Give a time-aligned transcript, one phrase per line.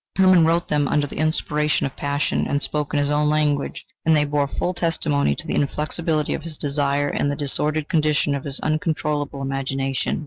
[0.17, 4.15] Hermann wrote them under the inspiration of passion, and spoke in his own language, and
[4.15, 8.45] they bore full testimony to the inflexibility of his desire and the disordered condition of
[8.45, 10.19] his uncontrollable imagination.